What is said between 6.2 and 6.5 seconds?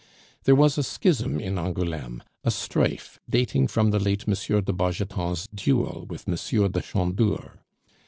M.